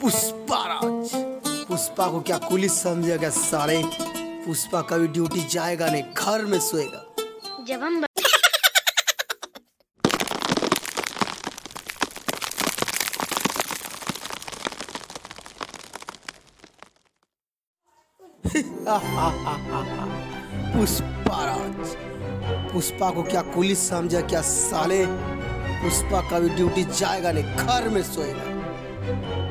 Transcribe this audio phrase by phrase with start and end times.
[0.00, 1.10] पुष्पा राज
[1.68, 3.82] पुष्पा को क्या पुलिस समझेगा सारे?
[4.46, 7.04] पुष्पा कभी ड्यूटी जाएगा नहीं घर में सोएगा।
[7.64, 8.04] जब हम
[20.72, 21.96] पुष्पा राज
[22.72, 25.06] पुष्पा को क्या कुलिस समझा क्या साले
[25.82, 29.47] पुष्पा का भी ड्यूटी जाएगा नहीं घर में सोएगा।